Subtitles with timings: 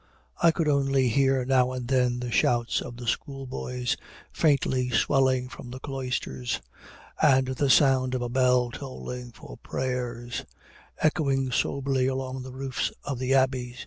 [0.41, 3.95] I could only hear now and then the shouts of the school boys
[4.31, 6.59] faintly swelling from the cloisters,
[7.21, 10.43] and the sound of a bell tolling for prayers,
[11.01, 13.75] echoing soberly along the roofs of the abbey.